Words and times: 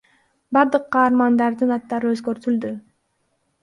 Бардык 0.57 0.87
каармандардын 0.95 1.77
аттары 1.79 2.13
өзгөртүлдү. 2.17 2.77